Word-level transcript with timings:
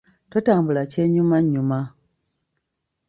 Totambula 0.31 0.81
kyennyumannyuma. 0.91 1.79